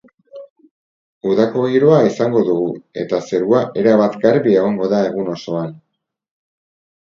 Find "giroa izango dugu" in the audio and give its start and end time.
1.73-2.71